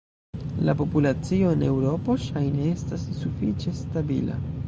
[0.67, 4.43] La populacio en Eŭropo ŝajne estas sufiĉe stabila.